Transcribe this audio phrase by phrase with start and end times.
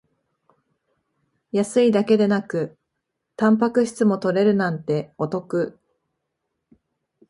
[1.51, 2.75] 安いだけでなく
[3.35, 5.79] タンパク質も取れるなんてお得